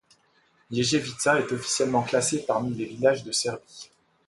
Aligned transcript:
Ježevica 0.71 1.37
est 1.37 1.51
officiellement 1.51 2.01
classée 2.01 2.43
parmi 2.43 2.73
les 2.73 2.85
villages 2.85 3.23
de 3.23 3.31
Serbie. 3.31 3.91